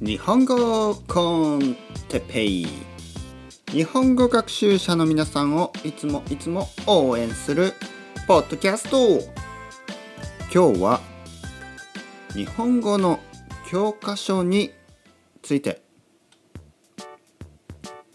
[0.00, 1.76] 日本語コン
[2.08, 2.66] テペイ。
[3.70, 7.72] 日本語学習者の皆さんをいつもいつも応援する
[8.26, 9.20] ポッドキャスト。
[10.52, 11.00] 今日は
[12.34, 13.20] 日本語の
[13.68, 14.72] 教科書に
[15.42, 15.82] ついて。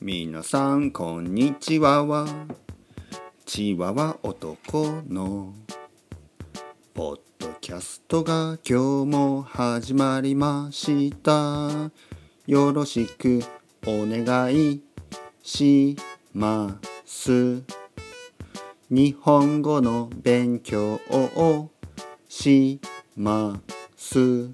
[0.01, 2.05] 皆さんこんにちは。
[2.05, 2.27] は
[3.45, 5.53] チワワ男の。
[6.93, 7.19] ポッ
[7.65, 11.89] キャストが今日も始まりました。
[12.45, 13.43] よろしく
[13.87, 14.83] お願い
[15.41, 15.97] し
[16.31, 17.63] ます。
[18.91, 21.71] 日本語の勉強を
[22.29, 22.79] し
[23.17, 23.59] ま
[23.97, 24.51] す。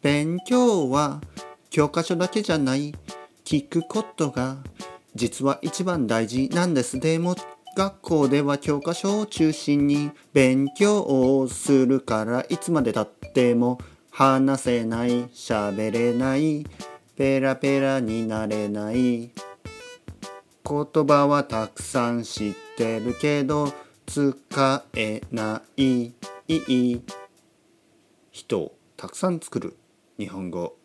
[0.00, 1.20] 勉強は
[1.70, 2.94] 教科書だけじゃない。
[3.44, 4.58] 聞くことが
[5.16, 7.00] 実は一番大事なんです。
[7.00, 7.34] でも
[7.80, 13.78] 学校では教科書を中心に勉強をするからいつまでたっても
[14.10, 16.66] 話せない喋れない
[17.16, 19.30] ペラペラになれない。
[19.32, 19.32] 言
[20.62, 23.72] 葉はたくさん知ってるけど
[24.04, 26.10] 使えない。
[28.30, 29.78] 人をたくさん作る
[30.18, 30.76] 日本語、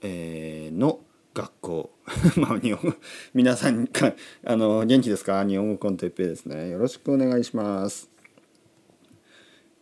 [0.00, 1.00] えー、の
[1.34, 1.90] 学校。
[2.36, 2.96] まあ日本
[3.34, 5.44] 皆さんかあの元気ですか？
[5.44, 6.68] 日本語コンテッペですね。
[6.70, 8.10] よろしくお願いします。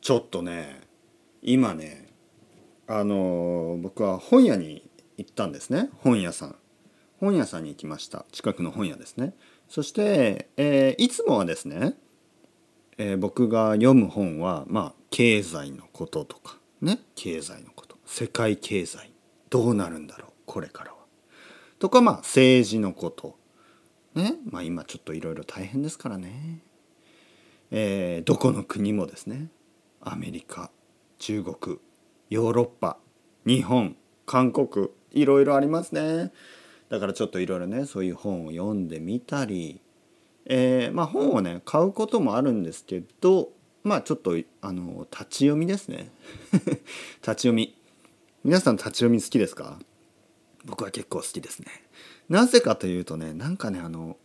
[0.01, 0.81] ちょっとね
[1.43, 2.09] 今ね
[2.87, 5.91] あの僕は本屋に行ったんですね。
[5.99, 6.57] 本屋さん。
[7.19, 8.27] 本屋さんに行きました。
[8.31, 9.35] 近くの本屋ですね。
[9.69, 11.97] そして、えー、いつもはですね、
[12.99, 17.01] えー、僕が読む本はまあ経済のこととかね。
[17.15, 17.97] 経済のこと。
[18.05, 19.13] 世界経済。
[19.49, 20.31] どうなるんだろう？
[20.45, 20.95] これから
[21.79, 23.37] とかまあ政治のこと。
[24.15, 24.35] ね。
[24.51, 26.61] まあ今ちょっといろいろ大変ですからね。
[27.71, 29.49] えー、どこの国もですね。
[30.01, 30.71] アメリカ
[31.19, 31.79] 中国
[32.31, 32.99] ヨーロッパ
[33.45, 36.33] 日本韓国いろいろありますね。
[36.89, 39.81] だからちょっといろいろねそういう本を読んでみたり、
[40.45, 43.51] えー、まあ本をね買うこともあるんですけど
[43.83, 46.11] まあちょっとあの立ち読みですね。
[46.53, 46.79] 立ち
[47.23, 47.75] 読み。
[48.45, 49.79] 皆さん立ち読み好きですか？
[50.67, 51.69] 僕は結構好きですね。
[52.29, 54.17] なぜかというとねなんかねあの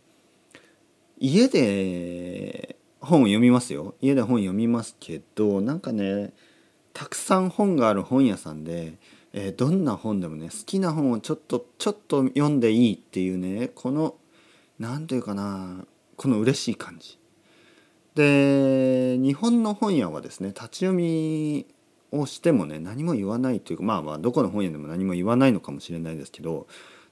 [1.18, 6.32] 家で本を読みますよ家で本読みますけどなんかね
[6.92, 8.94] たくさん本がある本屋さんで、
[9.32, 14.16] えー、どんな本でもね好きな本をちょっとちょっと読んでいいっていうねこの
[14.78, 15.84] 何て言うかな
[16.16, 17.18] この嬉しい感じ
[18.14, 21.66] で日本の本屋はですね立ち読み
[22.12, 26.66] をしてもね何も言わないというかまあまあどこの本屋でも何も言わないのかもしれないですけど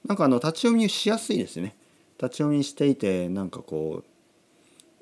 [0.07, 1.77] なんかあの立ち読みしやすいですね。
[2.23, 4.11] 立ち読みしていてなんかこう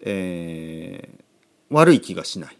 [0.01, 1.25] えー、
[1.71, 2.59] 悪い気がしない、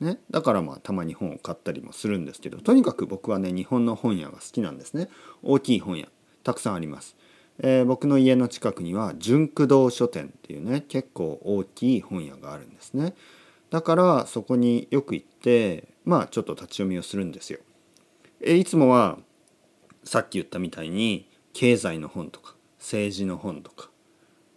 [0.00, 5.08] ね、だからまあたまに本を買ったりもするんですけどとにかく僕はね日本の本屋が好きなんですね。
[5.42, 6.06] 大きい本屋
[6.44, 7.16] たくさんあります、
[7.58, 13.14] えー、僕の家の近くには純駆動書店っていうね結構大きい本屋があるんですね。
[13.70, 17.58] だからそこによく行ってまあちょっと立ち読みをするんですよ。
[18.40, 19.18] えいつもは
[20.04, 23.90] さっき言ったみたいに経済の本とか政治の本とか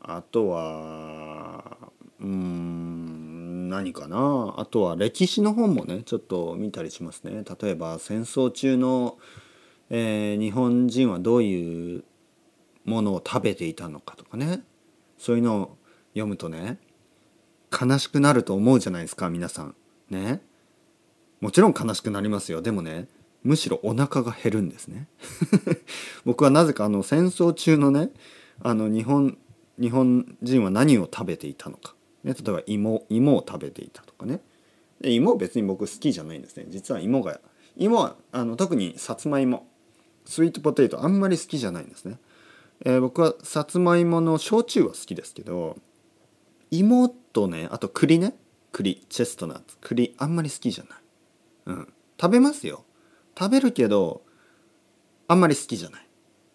[0.01, 1.77] あとは
[2.19, 4.55] うん何かな？
[4.57, 7.43] あとは歴史の本もねちょっと見たりしますね。
[7.61, 9.17] 例えば戦争中の、
[9.89, 12.03] えー、日本人はどういう
[12.85, 14.61] ものを食べていたのかとかね
[15.17, 15.77] そういうのを
[16.13, 16.79] 読むとね
[17.71, 19.75] 悲しくなると思うじゃないですか皆さん。
[20.09, 20.41] ね。
[21.41, 22.61] もちろん悲しくなりますよ。
[22.61, 23.07] でもね
[23.43, 25.07] むしろお腹が減るんですね。
[26.25, 28.11] 僕はなぜかあの戦争中のね
[28.61, 29.37] あの日本
[29.79, 34.41] 日本人は何を食べていたのか、ね、例えば芋芋を食べていたとかね。
[34.99, 36.65] で芋別に僕好きじゃないんですね。
[36.69, 37.39] 実は芋が
[37.77, 39.67] 芋はあの特にさつまいも
[40.25, 42.19] スイートポテトあんまり好きじゃないんですね、
[42.85, 45.77] えー、僕はさつまいもの焼酎は好きですけど
[46.69, 48.35] 芋とねあと栗ね。
[48.71, 50.99] 栗チェストナッツ栗あんまり好きじゃない。
[51.65, 52.85] うん、食べますよ。
[53.37, 54.21] 食べるけど
[55.27, 56.07] あんまり好きじゃない、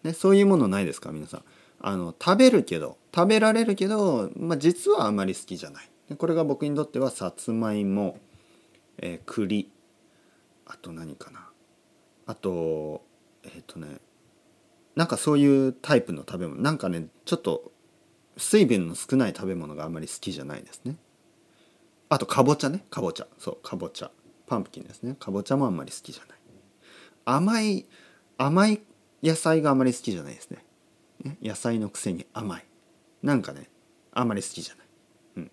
[0.03, 1.43] ね、そういうものないですか皆さん。
[1.81, 5.89] あの食べるけど食べられるけど、まあ、実はあんまり好きじゃない。
[6.17, 8.17] これが僕にとってはさつまいも、
[8.97, 9.71] えー、栗。
[10.67, 11.49] あと何かな。
[12.27, 13.03] あと
[13.43, 13.99] えっ、ー、とね
[14.95, 16.61] なんかそういうタイプの食べ物。
[16.61, 17.71] なんかねちょっと
[18.37, 20.95] 水分の少ない食べ物があまり好きじゃないですね。
[22.09, 22.83] あとかぼちゃね。
[22.89, 23.27] かぼちゃ。
[23.37, 24.11] そうかぼちゃ。
[24.47, 25.15] パンプキンですね。
[25.19, 26.37] かぼちゃもあんまり好きじゃない。
[27.25, 27.85] 甘い
[28.37, 28.81] 甘い
[29.23, 30.63] 野菜があまり好きじゃないですね。
[31.41, 32.65] 野菜のくせに甘い。
[33.23, 33.69] なんかね
[34.13, 34.85] あんまり好きじゃない、
[35.37, 35.51] うん、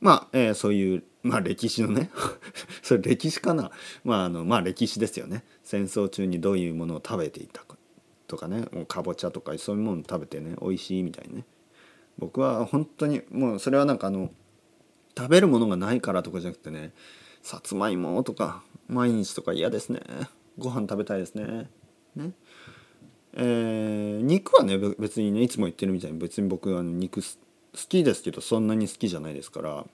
[0.00, 2.10] まあ、えー、そういうまあ歴史のね。
[2.82, 3.70] それ歴史かな。
[4.04, 5.44] まああのまあ歴史ですよね。
[5.62, 7.76] 戦争中にどういうものを食べていたか
[8.26, 8.66] とかね。
[8.88, 11.44] かぼちゃとかそういうもの食べてね美味しいみたいにね。
[12.18, 14.30] 僕は本当にもうそれはなんかあの
[15.16, 16.92] 食べるものがないからとかじゃなくてね
[17.42, 20.00] さつまいもとか毎日とか嫌ですね。
[20.58, 21.68] ご飯食べたいですね。
[22.14, 22.32] ね。
[23.34, 27.26] えー、肉はね別にねいつも言ってるみたいに別に僕は肉好
[27.88, 29.86] きですけどそんなに好きじゃないですから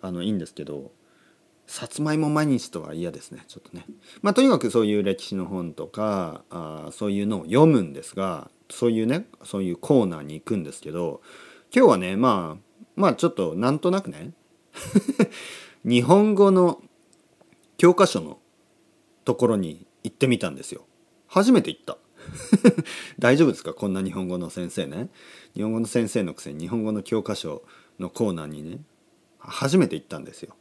[0.00, 0.92] あのいいんですけど
[1.66, 3.44] さつまいも毎日とは嫌ですね。
[3.48, 3.84] ちょっとね。
[4.20, 11.20] まあとにかくそういう歴史の本とかあそういうのを読むんですがそういうねそういうコーナーに行くんですけど
[11.74, 14.32] 今日はねまあまあちょっとなんとなくね
[15.84, 16.82] 日本語の
[17.76, 18.38] 教科書の
[19.24, 20.86] ところに行ってみたんですよ。
[21.26, 21.98] 初めて行った。
[23.18, 23.74] 大丈夫ですか？
[23.74, 25.10] こんな日本語の先生ね。
[25.54, 27.62] 日本語の先生のくせに日本語の教科書
[27.98, 28.78] のコーナーにね
[29.38, 30.54] 初めて行ったんですよ。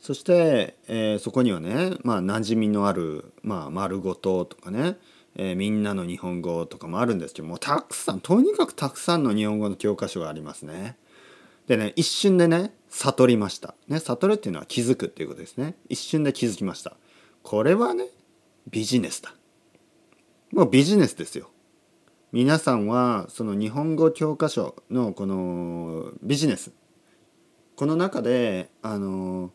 [0.00, 4.98] そして、えー、そこにはねまあ馴染みのある「まあ、丸ごと」とかね、
[5.36, 10.96] えー、みんなの日本語」とかもあるんですけどもたくさんとにかくたくさんの日本語の教科書がありますね。
[11.66, 13.74] でね一瞬でね悟りました。
[13.88, 15.76] ね悟るっていうのは気づくっていうことですね。
[15.88, 16.96] 一瞬で気づきました。
[17.42, 18.06] これはね
[18.68, 19.34] ビジネスだ。
[20.52, 21.50] もうビジネスですよ。
[22.32, 26.72] 皆さんはその日本語教科書のこのビジネス
[27.76, 29.50] この中であの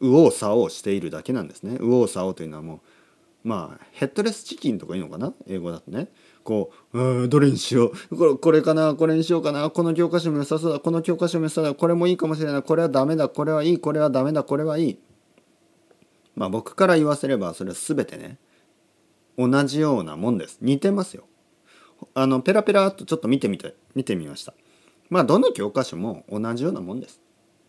[0.00, 1.72] 右往左往しているだけなんですね。
[1.80, 2.80] 右往左往というのはもう
[3.44, 5.34] まあヘッドレスチキンとかいいのかな？
[5.46, 6.08] 英語だとね。
[6.42, 8.16] こううんどれにしよう。
[8.16, 8.94] これこれかな？
[8.94, 9.68] これにしようかな？
[9.68, 10.80] この教科書も良さそうだ。
[10.80, 11.74] この教科書も良さそうだ。
[11.74, 12.62] これもいいかもしれない。
[12.62, 13.28] これはダメだ。
[13.28, 13.78] これはいい。
[13.78, 14.44] これはダメだ。
[14.44, 14.98] これはいい。
[16.34, 18.38] まあ僕から言わせればそれは全てね。
[19.36, 20.58] 同じようなもんです。
[20.62, 21.24] 似てますよ。
[22.14, 24.54] あのペラペラっとちょっと見てみて見てみました。
[25.10, 27.20] まあどの教科書も同じようなもんです。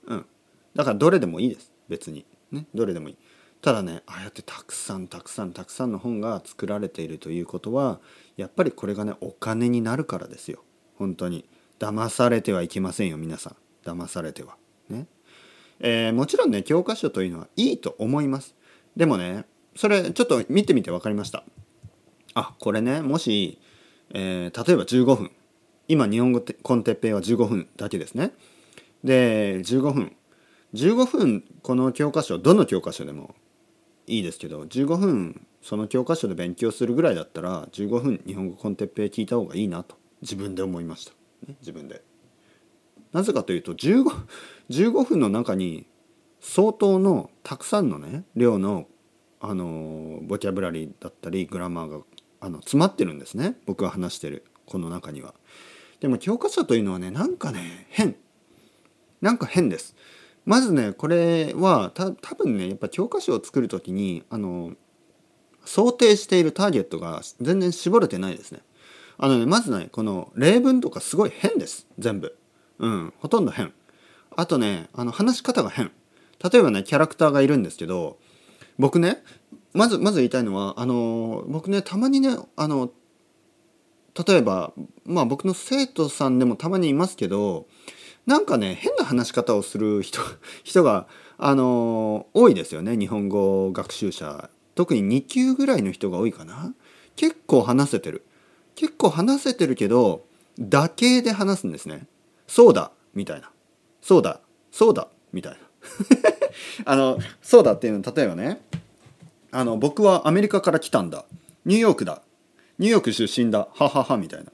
[0.07, 0.25] うん。
[0.73, 1.71] だからどれでもいいです。
[1.89, 2.25] 別に。
[2.51, 2.65] ね。
[2.73, 3.17] どれでもいい。
[3.61, 7.99] ただねああやってたくさんたくさんたくさんの本が作られているということは
[8.37, 10.63] やっぱりこれがねお金になるからですよ。
[10.97, 11.45] 本当に。
[11.77, 13.55] 騙されてはいけませんよ皆さん。
[13.85, 14.55] 騙されては。
[14.89, 15.07] ね。
[15.79, 18.55] えー、もちろんね教科書というのはいいと思います。
[18.95, 21.43] でもねそれちょっと見てみて分かりました。
[22.33, 23.59] あこれねもし、
[24.13, 25.31] えー、例えば15分
[25.87, 28.31] 今日本語コンテッペイは15分だけですね。
[29.03, 30.15] で15分
[30.73, 33.35] 15分この教科書どの教科書でも
[34.07, 41.11] いいですけど15分その教科書で勉強するぐらいだったら15分日本語コンテッペイ聞いた方がいいなと自分で思いました、
[41.47, 42.01] ね、自分で
[43.13, 44.03] なぜかというと 15,
[44.69, 45.87] 15分の中に
[46.39, 48.87] 相当のたくさんのね量の
[49.39, 51.99] あのボキャブラリーだったりグラマーが
[52.39, 55.33] あの詰まってるんですね僕が話してるこの中には。
[55.99, 58.15] でも教科書というのはねなんかね変
[59.21, 59.95] なんか変です。
[60.45, 64.73] まずねこれはた多分ねやっぱ教科書を作る時にあの
[65.65, 68.59] 想定しているターゲットが全然絞れてないですね。
[69.17, 72.37] あのねまずねこの例文とかすごい変です全部。
[72.77, 73.73] うんほとんど変。
[74.35, 75.91] あとねあの話し方が変。
[76.43, 78.19] 例えばねキャラクターがいるんですけど
[78.77, 79.23] 僕ね
[79.73, 82.91] まずまず言いたいのはあの僕ねたまにねあの
[84.27, 84.73] 例えば
[85.05, 87.67] まあ僕の生徒さんでもたまにいますけど
[88.25, 90.21] なんかね変な話し方をする人
[90.63, 91.07] 人が
[91.37, 94.49] あの多いですよね日本語学習者。
[94.73, 96.73] 特に2級ぐらいの人が多いかな。
[97.15, 98.25] 結構話せてる。
[98.75, 100.25] 結構話せてるけど
[100.59, 102.07] だけで話すんですね。
[102.47, 103.51] そうだみたいな。
[104.01, 104.41] そうだ
[104.71, 105.59] そうだみたいな。
[106.85, 108.61] あのそうだっていうの例えばね
[109.51, 111.25] あの僕はアメリカから来たんだ。
[111.63, 112.21] ニューヨークだ。
[112.77, 113.69] ニューヨーク出身だ。
[113.73, 114.51] はははみたいな。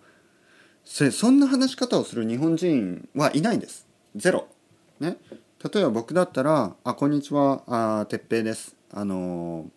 [0.84, 3.88] そんな話し方をする日本人はいないんです。
[4.16, 4.48] ゼロ。
[5.00, 5.18] ね。
[5.74, 7.64] 例えば僕だったら「あこんにちは。
[7.68, 8.76] あ哲平です。
[8.92, 9.70] あの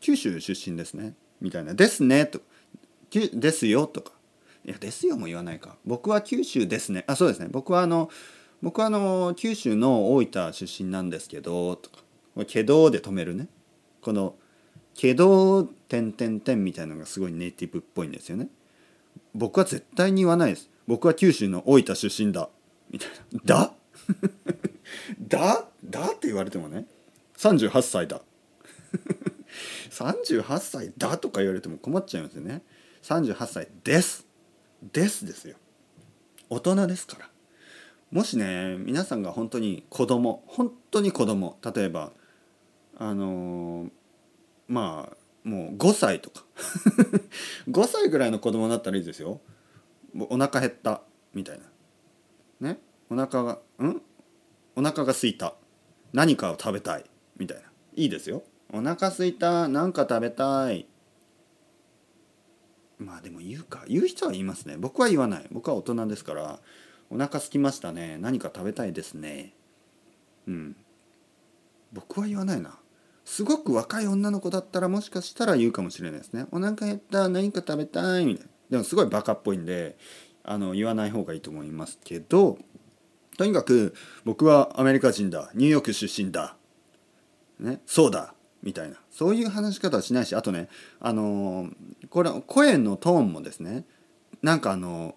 [0.00, 2.40] 九州出身ですね」みたいな「ですね」と
[3.10, 4.12] 「ですよ」とか
[4.66, 5.76] 「いやですよ」も言わないか。
[5.86, 7.04] 僕は九州ですね。
[7.06, 7.48] あそうですね。
[7.50, 8.10] 僕はあの
[8.60, 11.76] 僕はあの九州の大分出身なんですけど。
[11.76, 11.98] とか
[12.46, 13.48] 「けど」で止めるね。
[14.02, 14.34] この
[14.94, 18.48] 「けど」点点点みたいなのがすごいネイティブっぽいんですよね。
[19.34, 20.70] 僕は絶対に言わないです。
[20.86, 22.48] 僕は九州の大分出身だ。
[22.90, 23.40] みたいな。
[23.44, 23.72] だ？
[25.28, 25.64] だ？
[25.84, 26.86] だって言われてもね。
[27.36, 28.20] 38歳だ。
[29.90, 32.62] 38歳だとか言われても困っちゃいますよね。
[33.02, 34.26] 38歳です。
[34.92, 35.56] ですですよ。
[36.48, 37.30] 大人ですから。
[38.10, 42.10] もしね皆さんが本当に子供本当に子供例えば
[42.98, 43.90] あのー、
[44.66, 46.44] まあもう5歳とか。
[47.68, 49.40] 5歳ぐらいの子供だったらいいですよ。
[50.28, 52.68] お腹減ったみたいな。
[52.68, 52.78] ね？
[53.08, 54.02] お腹がん？
[54.76, 55.54] お腹が空いた。
[56.12, 57.04] 何かを食べたい
[57.36, 57.70] みたいな。
[57.94, 58.42] いいですよ。
[58.72, 60.86] お腹すいた何か食べたい。
[62.98, 63.84] まあでも言うか。
[63.88, 64.76] 言う人は言いますね。
[64.76, 65.46] 僕は言わない。
[65.50, 66.60] 僕は大人ですから。
[67.08, 68.18] お腹空きましたね。
[68.18, 69.54] 何か食べたいですね。
[70.46, 70.76] うん。
[71.92, 72.78] 僕は言わないな。
[73.30, 77.28] すごく若い女の子だったらもしかしたら言うかもしれないですねお腹減った。
[77.28, 78.50] 何か食べたいみたいな。
[78.70, 79.96] でもすごいバカっぽいんで
[80.42, 82.58] あの言わない方がいいと思いますけど
[83.38, 83.94] とにかく
[84.24, 85.52] 僕はアメリカ人だ。
[85.54, 86.56] ニューヨーク出身だ、
[87.60, 88.34] ね、そうだ。
[88.64, 88.96] みたいな。
[89.12, 90.68] そういう話し方はしないしあとね
[90.98, 91.70] あの
[92.08, 93.84] これ声のトーンもですね
[94.42, 95.14] なんかあの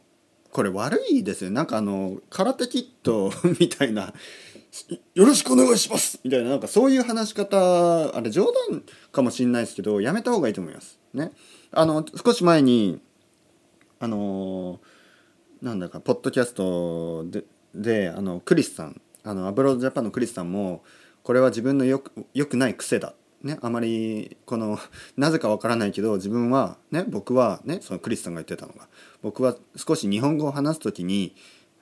[0.51, 1.49] これ悪いですよ。
[1.49, 4.13] なんかあの空手キット みたいな
[5.13, 10.99] 「よろしくお願いします」みたいななんかそういう話し方あれ冗談かもしれないですけどやめた方がいいと思います。
[11.13, 11.31] ね。
[11.71, 13.01] あの少し前に
[13.99, 14.79] あの
[15.61, 20.83] なんだかポッドキャストでであのクリスさんあのアブロードジャパンのクリスさんも
[21.23, 23.13] これは自分のよくよくない癖だ。
[23.43, 24.79] ね、あまりこの
[25.17, 28.87] なぜかわからないけど自分はね僕はねそのクリスさんが言ってたのが
[29.21, 31.35] 僕は少し日本語を話す時に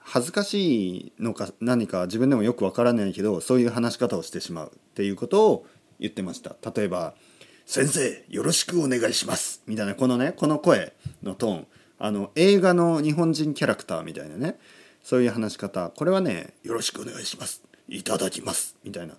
[0.04, 5.66] 恥ずかしいのか何か自分でもよくわからないけどそういう話し方をしてしまうっていうことを
[6.00, 7.14] 言ってました例えば
[7.66, 10.92] 「先生よろしくお願いします」みたいなこのねこの声
[11.22, 11.66] のトーン
[11.98, 14.58] あの映画の日本人キャラクターみたいなね
[15.02, 19.16] そういう話し方これはね「よろしくお願いします」「いただきます」みたいな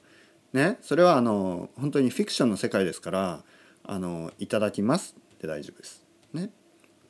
[0.51, 3.01] ねそれはあの本当にフィクションの世界です。
[3.01, 3.43] から
[3.83, 6.03] 「あのいただきます」で大丈夫です。
[6.33, 6.49] ね。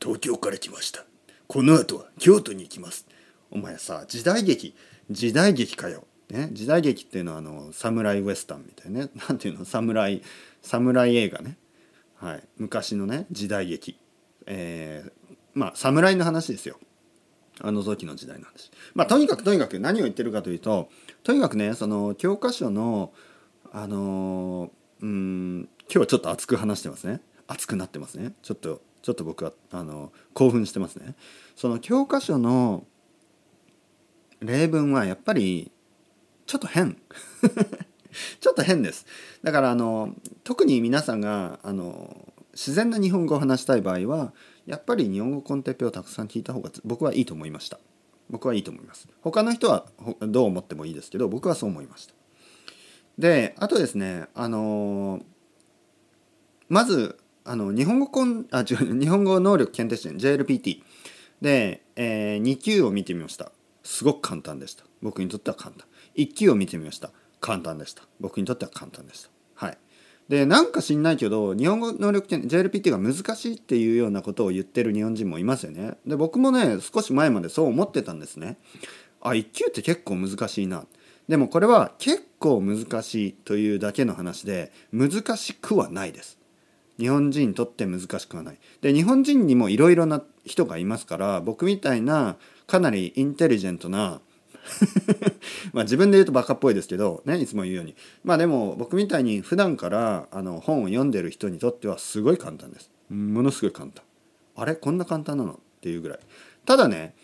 [0.02, 1.06] 東京から来ました。
[1.48, 3.08] この後は京都に行きます。
[3.54, 4.76] お前さ時代劇
[5.12, 9.12] 時代劇かよ、ね、時代劇っていうのはあのサムライウエスタンみたいなね。
[9.30, 9.64] なんていうの？
[9.64, 10.24] 侍
[10.64, 11.58] 侍映画ね、
[12.16, 14.00] はい、昔のね時代劇。
[14.48, 16.80] えー、まあ侍の話ですよ。
[17.62, 18.72] あの時の時代なんです。
[18.96, 20.90] まあとにかくとにかく何を言ってるかというと
[21.22, 23.14] とにかくねその教科書の
[23.72, 27.22] あのうん今日はちょっと熱く話してますね。
[27.46, 28.34] 熱くなってますね。
[28.42, 31.14] ちょっとちょっと僕はあの興奮してますね。
[31.56, 32.88] その教科書の
[34.44, 35.72] 例文はやっぱり
[36.46, 36.98] ちょっと変。
[38.40, 39.06] ちょっと変です。
[39.42, 44.34] だからあの特に皆さんがあの自然な日本語を話したい場合は
[44.66, 47.80] やっぱり日本語コンテッペをたくさん聞いた方が僕はいいと思いました。
[48.30, 49.08] 僕はいいと思います。
[49.22, 49.86] 他の人は
[50.22, 52.14] どう思ってもいいですけど僕はそう思いました。
[53.18, 55.22] であとですねあの
[56.70, 60.82] まずあの日本語コンあ違う日本語能力検定試験 JLPT
[61.42, 63.52] で、えー、2級を見てみました。
[63.84, 64.86] すごく簡単でした。
[65.02, 65.88] 僕にとっては簡単。
[66.16, 67.12] 1級を見てみました。
[67.40, 68.04] 簡単でした。
[68.20, 69.30] 僕にとっては簡単でした。
[69.56, 69.78] はい。
[70.30, 75.96] でなんか知んないけど日本語能力検定 JLPT が難しいっていうようなことを言ってる日本人もいますよね。
[76.06, 78.58] で僕もね少し前までそう思ってたんですね。
[79.22, 80.86] あ1級って結構難しいな。
[81.28, 86.38] でもこれは結構難しいというだけの話で難しくはないです。
[87.00, 88.60] 日本人にとって難しくはない。
[88.82, 94.22] で日本人にもいろいろな人がいますから僕みたいなかなりインテリジェントな
[95.74, 97.96] まあ自分で言うとバカっぽいですけどねいつも言うように。
[98.24, 102.90] まあでも僕みたいに普段からあの本を読んでる人にとってはすごい簡単です。
[103.10, 104.04] ものすごい簡単。
[104.56, 104.76] あれ？
[104.76, 105.54] こんな簡単なの？
[105.54, 106.20] っていうぐらい。
[106.66, 107.16] ただね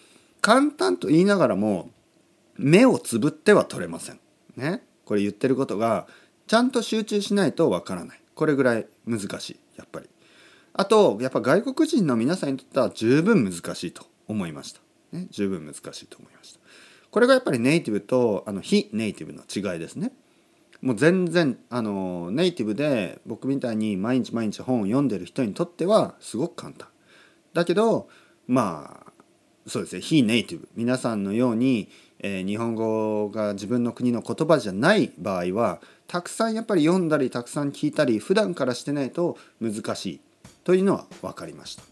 [0.41, 1.91] 簡単と言いながらも
[2.58, 4.19] 目をつぶっては取れません。
[4.58, 4.84] ね？
[5.05, 6.08] これ言ってることが
[6.48, 8.22] ちゃんと集中しないとわからない。
[8.36, 9.60] これぐらい難しい。
[9.77, 10.10] やっぱり。
[10.74, 14.79] あとやっぱ外国人の皆さんにとっては十分難しいと思いました、
[15.12, 16.60] ね、十分難しいと思いました。
[17.12, 20.12] これがやっぱりネイティブとあの非ネイティブの違いですね。
[20.82, 26.88] もう全然あのネイティブで僕みたいに毎日毎日本を読んでる人にとってはすごく簡単。
[27.54, 28.08] だけど
[28.48, 29.12] まあ
[29.68, 30.01] そうですね。
[30.01, 30.70] 非ネイティブ。
[30.75, 31.89] 皆さんのように、
[32.20, 40.20] えー、日本語が自分の国の言葉じゃない場合はたくさんやっぱり読んだりたくさん聞いたり普段からしてないと難しい。
[40.63, 41.84] というのは分かりました。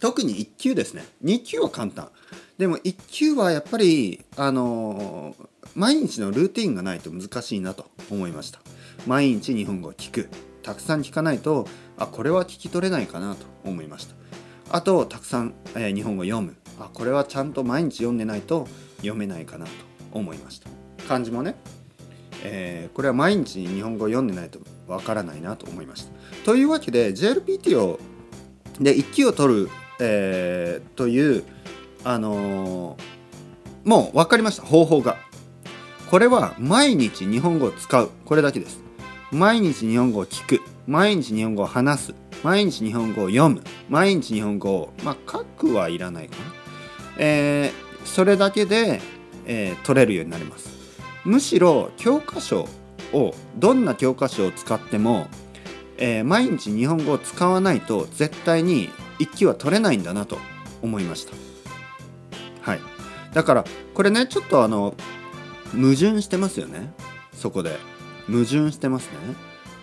[0.00, 1.04] 特に1級ですね。
[1.24, 2.10] 2級は簡単。
[2.58, 5.34] でも1級はやっぱりあの
[5.74, 8.60] 毎日のルーティンがないと難しいなと思いました。
[9.06, 10.28] 毎日日本語を聞く。
[10.62, 11.66] たくさん聞かないと
[11.96, 14.14] あこれは聞き取れないかなと思いました。
[14.70, 16.56] あとたくさん、えー、日本語を読む。
[16.78, 18.66] あこれはちゃんと毎日読んでないと
[18.98, 19.72] 読めないかなと
[20.12, 20.68] 思いました。
[21.06, 21.56] 漢字もね
[22.42, 26.12] えー、これは毎日日本語を読んでないとわからないなと思いました。
[26.44, 27.98] というわけで JLPT を
[28.80, 31.44] で1級を取る、えー、という
[32.02, 35.16] あのー、もう分かりました方法が。
[36.10, 38.80] これは毎日日本語を使うこれだけです。
[39.30, 46.42] 毎日日本語を聞く毎日日本語を話す毎日日本語を読む毎日日本語をまあ書くはいらないかな。
[47.18, 49.00] えー、それだけで、
[49.46, 50.70] えー、取れるようになります。
[51.24, 52.66] むしろ教科書
[53.12, 55.28] をどんな教科書を使っても、
[55.96, 58.90] えー、毎日日本語を使わないと絶対に
[59.20, 60.38] 一級は取れないんだなと
[60.82, 61.34] 思いました。
[62.62, 62.80] はい。
[63.32, 64.94] だからこれねちょっとあの
[65.72, 66.92] 矛盾してますよね。
[67.32, 67.78] そこで。
[68.30, 69.16] 矛盾してますね、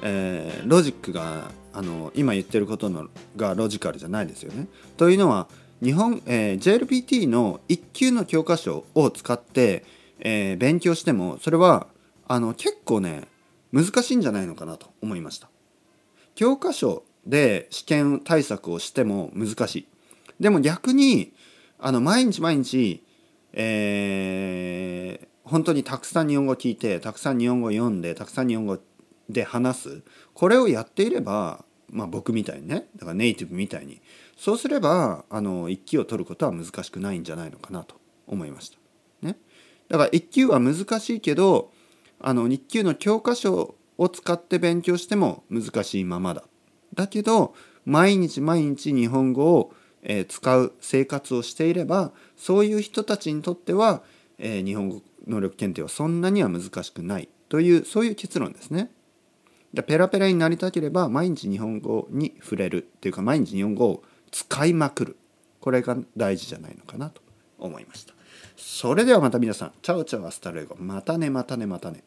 [0.01, 4.67] えー、ロジックがあの今言ってることのがロジカルじゃないですよね。
[4.96, 5.48] というのは
[5.84, 9.86] 日本、えー、JLPT の1級の教科書を使って、
[10.20, 11.88] えー、勉強してもそれは
[12.27, 13.27] あの結構ね
[13.72, 15.50] 難しいんじゃないのかなと思いました。
[16.36, 19.88] 教科書で試験対策をしても難しい
[20.39, 21.34] でも逆に
[21.77, 23.03] あの毎日毎日、
[23.53, 28.79] えー、本当にたくさん日本語を聞いてたくさん日本語を読んでたくさん日本語
[29.29, 30.01] で話す
[30.34, 34.01] これをやっていれば、まあ、僕みたいにねだからネイティブみたいに
[34.38, 37.96] そうすればあの1級を取ることは難しくないんじゃないのかなと
[38.27, 38.77] 思いました。
[39.22, 39.38] ね、
[39.89, 41.72] だから1級は難しいけど
[42.19, 46.43] あの日級の教科書を使って勉強しても難しいままだ。
[46.98, 47.54] だけど
[47.86, 49.74] 毎日毎日日本語を、
[50.04, 54.04] え、使う生活をしていればそういう人たちにとっては、
[54.38, 58.92] え、日本語能力検定はそんなには難しくないというそういう結論ですね。
[59.88, 65.18] ペラペラになりたければ毎日日本語に触れるっていうか毎日日本語を使いまくる
[65.60, 67.22] これが大事じゃないのかなと
[67.60, 68.13] 思いました。
[68.56, 72.04] それではまた皆さん ciao ciao hasta luego またねまたねまたね。